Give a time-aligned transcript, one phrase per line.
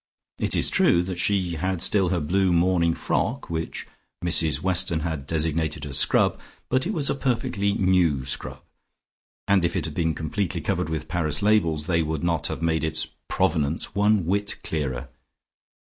[0.39, 3.85] It is true that she had still her blue morning frock, which
[4.25, 6.39] Mrs Weston had designated as Scrub,
[6.69, 8.63] but it was a perfectly new Scrub,
[9.47, 12.83] and if it had been completely covered with Paris labels, they would not have made
[12.83, 15.09] its provenance one whit clearer.